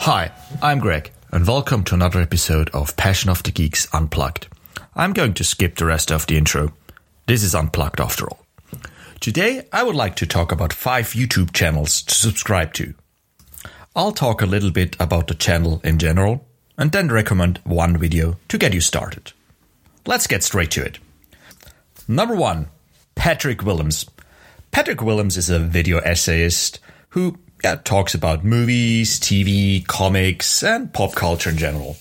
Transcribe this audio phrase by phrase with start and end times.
[0.00, 0.30] Hi,
[0.62, 4.46] I'm Greg, and welcome to another episode of Passion of the Geeks Unplugged.
[4.94, 6.72] I'm going to skip the rest of the intro.
[7.26, 8.46] This is Unplugged after all.
[9.20, 12.94] Today, I would like to talk about five YouTube channels to subscribe to.
[13.96, 16.46] I'll talk a little bit about the channel in general,
[16.78, 19.32] and then recommend one video to get you started.
[20.06, 21.00] Let's get straight to it.
[22.06, 22.68] Number one,
[23.16, 24.06] Patrick Willems.
[24.70, 26.78] Patrick Willems is a video essayist
[27.10, 31.96] who yeah, talks about movies, TV, comics, and pop culture in general.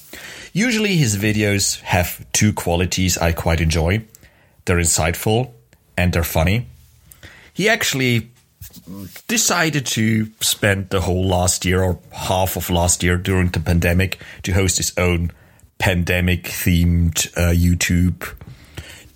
[0.54, 4.04] Usually his videos have two qualities I quite enjoy.
[4.66, 5.52] They're insightful
[5.96, 6.68] and they're funny.
[7.54, 8.32] He actually
[9.28, 14.20] decided to spend the whole last year or half of last year during the pandemic
[14.44, 15.32] to host his own
[15.78, 18.34] pandemic themed uh, YouTube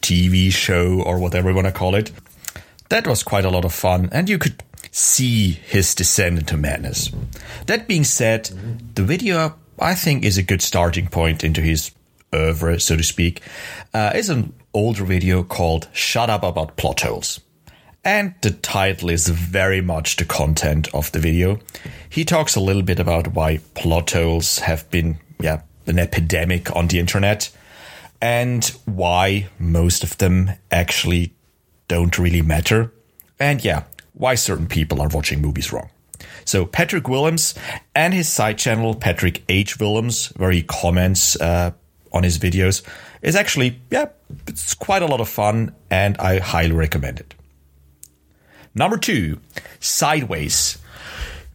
[0.02, 2.12] TV show or whatever you want to call it.
[2.90, 7.10] That was quite a lot of fun, and you could see his descent into madness.
[7.66, 8.46] That being said,
[8.96, 11.92] the video I think is a good starting point into his
[12.34, 13.42] oeuvre, so to speak.
[13.94, 17.40] Uh, is an older video called "Shut Up About Plot Holes."
[18.04, 21.60] And the title is very much the content of the video.
[22.10, 26.88] He talks a little bit about why plot holes have been, yeah, an epidemic on
[26.88, 27.52] the internet
[28.20, 31.34] and why most of them actually
[31.88, 32.92] don't really matter.
[33.40, 33.84] And yeah,
[34.22, 35.90] why certain people are watching movies wrong.
[36.46, 37.56] So Patrick Willems
[37.96, 39.80] and his side channel, Patrick H.
[39.80, 41.72] Willems, where he comments uh,
[42.14, 42.84] on his videos,
[43.24, 44.10] is actually, yeah,
[44.46, 47.34] it's quite a lot of fun and I highly recommend it.
[48.76, 49.40] Number two,
[49.80, 50.78] Sideways.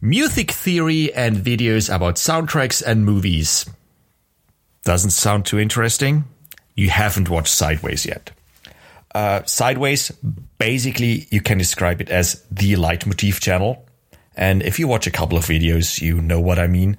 [0.01, 3.65] Music theory and videos about soundtracks and movies.
[4.83, 6.25] Doesn't sound too interesting?
[6.75, 8.31] You haven't watched Sideways yet.
[9.17, 10.11] Uh, Sideways,
[10.59, 13.83] basically, you can describe it as the leitmotif channel.
[14.35, 16.97] And if you watch a couple of videos, you know what I mean.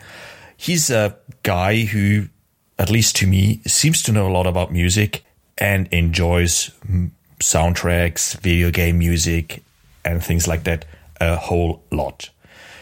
[0.56, 2.26] He's a guy who,
[2.76, 5.22] at least to me, seems to know a lot about music
[5.58, 6.72] and enjoys
[7.38, 9.62] soundtracks, video game music,
[10.04, 10.86] and things like that
[11.20, 12.30] a whole lot.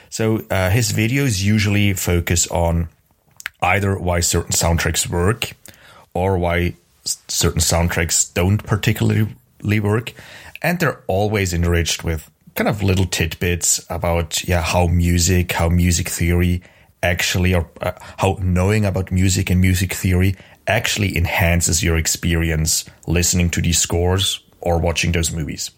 [0.08, 2.88] So uh, his videos usually focus on
[3.60, 5.52] either why certain soundtracks work
[6.14, 6.72] or why
[7.28, 10.12] certain soundtracks don't particularly work.
[10.62, 16.08] And they're always enriched with kind of little tidbits about yeah how music, how music
[16.08, 16.62] theory
[17.02, 20.34] actually, or uh, how knowing about music and music theory
[20.66, 25.70] actually enhances your experience listening to these scores or watching those movies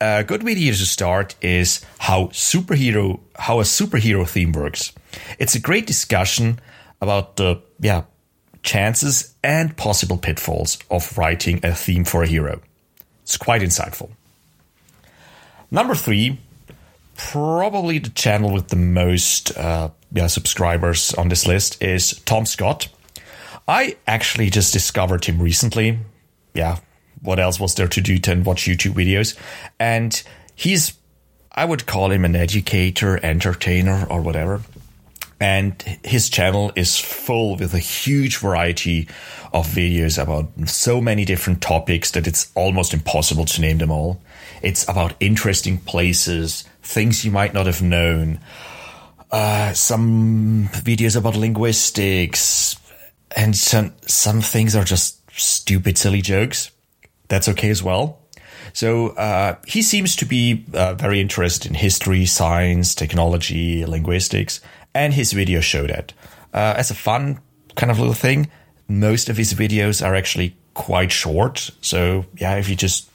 [0.00, 4.92] a good video to start is how superhero how a superhero theme works.
[5.38, 6.60] It's a great discussion
[7.00, 8.04] about the yeah
[8.68, 12.60] chances and possible pitfalls of writing a theme for a hero.
[13.22, 14.10] It's quite insightful.
[15.70, 16.38] Number three,
[17.16, 22.88] probably the channel with the most uh, yeah, subscribers on this list is Tom Scott.
[23.66, 26.00] I actually just discovered him recently.
[26.52, 26.78] Yeah,
[27.22, 29.34] what else was there to do than watch YouTube videos?
[29.80, 30.22] And
[30.54, 30.92] he's,
[31.50, 34.60] I would call him an educator, entertainer, or whatever.
[35.40, 39.08] And his channel is full with a huge variety
[39.52, 44.20] of videos about so many different topics that it's almost impossible to name them all.
[44.62, 48.40] It's about interesting places, things you might not have known,
[49.30, 52.76] uh, some videos about linguistics,
[53.36, 56.72] and some, some things are just stupid, silly jokes
[57.28, 58.18] that's okay as well.
[58.72, 64.60] So uh, he seems to be uh, very interested in history, science, technology, linguistics,
[64.94, 66.12] and his videos show that.
[66.52, 67.40] Uh, as a fun
[67.76, 68.48] kind of little thing,
[68.88, 71.70] most of his videos are actually quite short.
[71.80, 73.10] So yeah, if you're just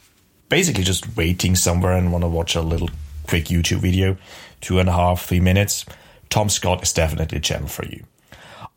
[0.49, 2.89] basically just waiting somewhere and want to watch a little
[3.27, 4.17] quick YouTube video,
[4.61, 5.85] two and a half, three minutes,
[6.29, 8.05] Tom Scott is definitely a channel for you.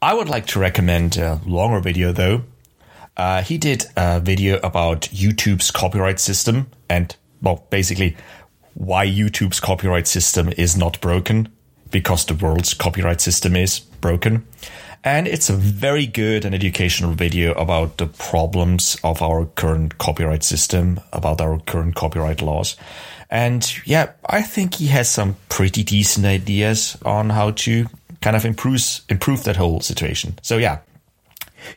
[0.00, 2.44] I would like to recommend a longer video though,
[3.16, 8.16] uh, he did a video about YouTube's copyright system and, well, basically
[8.74, 11.48] why YouTube's copyright system is not broken
[11.90, 14.46] because the world's copyright system is broken.
[15.04, 20.42] And it's a very good and educational video about the problems of our current copyright
[20.42, 22.76] system, about our current copyright laws.
[23.30, 27.86] And yeah, I think he has some pretty decent ideas on how to
[28.20, 30.38] kind of improve, improve that whole situation.
[30.42, 30.78] So yeah,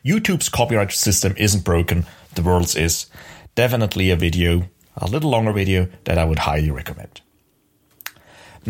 [0.04, 3.06] YouTube's copyright system isn't broken, the world's is.
[3.54, 4.64] Definitely a video,
[4.96, 7.20] a little longer video that I would highly recommend.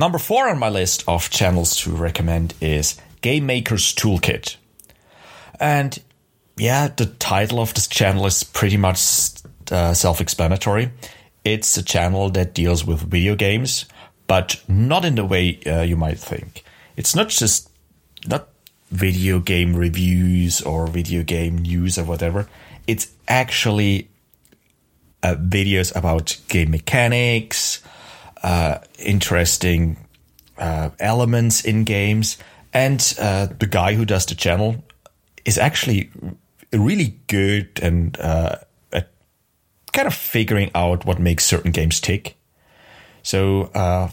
[0.00, 4.56] Number four on my list of channels to recommend is Game Maker's Toolkit.
[5.60, 6.02] And
[6.56, 8.98] yeah, the title of this channel is pretty much
[9.70, 10.90] uh, self explanatory.
[11.44, 13.84] It's a channel that deals with video games,
[14.26, 16.64] but not in the way uh, you might think.
[16.96, 17.68] It's not just
[18.26, 18.48] not
[18.90, 22.48] video game reviews or video game news or whatever.
[22.86, 24.08] It's actually
[25.22, 27.69] uh, videos about game mechanics,
[28.42, 29.96] uh, interesting
[30.58, 32.38] uh, elements in games,
[32.72, 34.84] and uh, the guy who does the channel
[35.44, 36.10] is actually
[36.72, 38.56] really good and uh,
[38.92, 39.10] at
[39.92, 42.36] kind of figuring out what makes certain games tick.
[43.22, 44.10] So uh,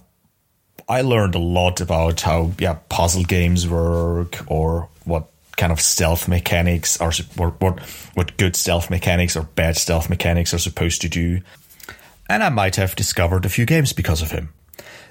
[0.89, 6.27] I learned a lot about how yeah puzzle games work or what kind of stealth
[6.27, 7.79] mechanics are what what
[8.13, 11.41] what good stealth mechanics or bad stealth mechanics are supposed to do.
[12.29, 14.50] And I might have discovered a few games because of him.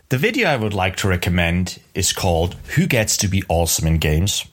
[0.08, 3.98] The video I would like to recommend is called Who Gets to Be Awesome in
[3.98, 4.46] Games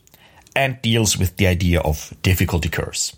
[0.55, 3.15] and deals with the idea of difficulty curves.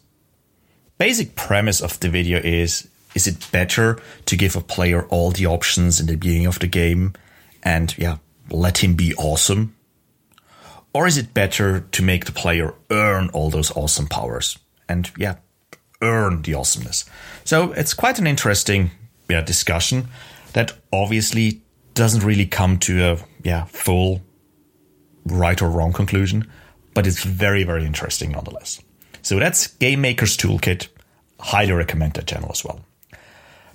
[0.97, 5.45] Basic premise of the video is is it better to give a player all the
[5.45, 7.13] options in the beginning of the game
[7.63, 8.18] and yeah,
[8.50, 9.75] let him be awesome?
[10.94, 14.57] Or is it better to make the player earn all those awesome powers
[14.88, 15.36] and yeah,
[16.01, 17.06] earn the awesomeness?
[17.45, 18.92] So it's quite an interesting
[19.30, 20.07] yeah, discussion
[20.54, 21.62] that obviously
[21.94, 24.22] doesn't really come to a yeah, full
[25.25, 26.50] right or wrong conclusion,
[26.94, 28.81] but it's very, very interesting nonetheless.
[29.22, 30.88] So that's Game Maker's Toolkit.
[31.39, 32.80] Highly recommend that channel as well.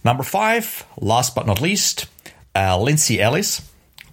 [0.05, 2.07] Number five, last but not least,
[2.55, 3.61] uh, Lindsay Ellis.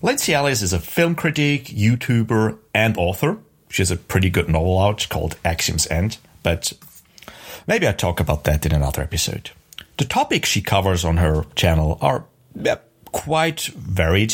[0.02, 3.38] Lindsay Ellis is a film critic, YouTuber, and author.
[3.70, 6.74] She has a pretty good novel out called Axiom's End, but
[7.66, 9.52] maybe I'll talk about that in another episode.
[9.98, 12.26] The topics she covers on her channel are
[13.12, 14.34] quite varied.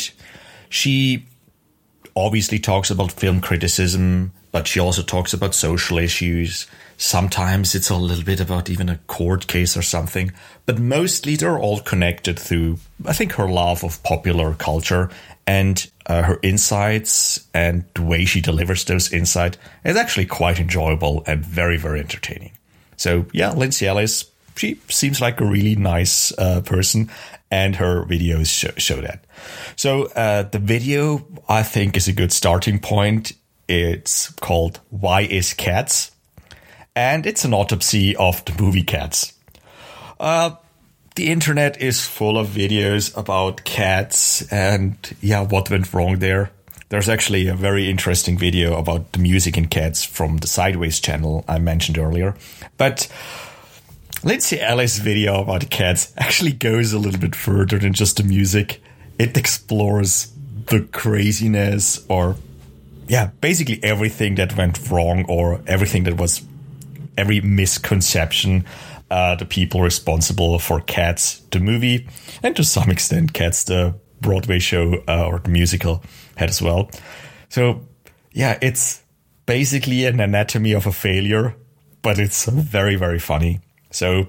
[0.68, 1.26] She
[2.16, 6.66] obviously talks about film criticism, but she also talks about social issues.
[6.96, 10.32] Sometimes it's a little bit about even a court case or something,
[10.64, 15.10] but mostly they're all connected through, I think, her love of popular culture
[15.46, 21.24] and uh, her insights and the way she delivers those insights is actually quite enjoyable
[21.26, 22.52] and very, very entertaining.
[22.96, 24.24] So, yeah, Lindsay Ellis,
[24.56, 27.10] she seems like a really nice uh, person,
[27.50, 29.24] and her videos show, show that.
[29.76, 33.32] So, uh, the video I think is a good starting point.
[33.68, 36.10] It's called Why is Cats?
[36.96, 39.32] And it's an autopsy of the movie Cats.
[40.20, 40.50] Uh,
[41.14, 46.50] the internet is full of videos about cats and yeah, what went wrong there.
[46.88, 51.44] There's actually a very interesting video about the music in cats from the Sideways channel
[51.48, 52.34] I mentioned earlier.
[52.76, 53.08] But
[54.24, 58.82] Lindsay Ellis' video about cats actually goes a little bit further than just the music.
[59.18, 60.32] It explores
[60.66, 62.36] the craziness or
[63.06, 66.42] yeah, basically everything that went wrong or everything that was
[67.18, 68.64] every misconception
[69.10, 72.08] uh, the people responsible for Cats, the movie,
[72.42, 76.02] and to some extent Cats, the Broadway show uh, or the musical,
[76.36, 76.90] had as well.
[77.50, 77.86] So,
[78.32, 79.02] yeah, it's
[79.44, 81.54] basically an anatomy of a failure,
[82.00, 83.60] but it's very, very funny.
[83.94, 84.28] So,